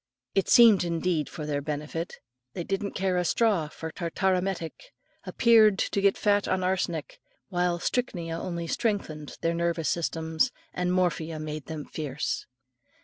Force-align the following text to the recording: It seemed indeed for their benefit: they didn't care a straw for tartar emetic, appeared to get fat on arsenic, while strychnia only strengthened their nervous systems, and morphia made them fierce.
It 0.33 0.49
seemed 0.49 0.83
indeed 0.83 1.29
for 1.29 1.45
their 1.45 1.61
benefit: 1.61 2.15
they 2.53 2.63
didn't 2.63 2.93
care 2.95 3.17
a 3.17 3.23
straw 3.23 3.67
for 3.67 3.91
tartar 3.91 4.33
emetic, 4.33 4.73
appeared 5.25 5.77
to 5.77 6.01
get 6.01 6.17
fat 6.17 6.47
on 6.47 6.63
arsenic, 6.63 7.19
while 7.49 7.77
strychnia 7.77 8.35
only 8.39 8.65
strengthened 8.65 9.37
their 9.41 9.53
nervous 9.53 9.89
systems, 9.89 10.49
and 10.73 10.91
morphia 10.91 11.37
made 11.39 11.67
them 11.67 11.85
fierce. 11.85 12.47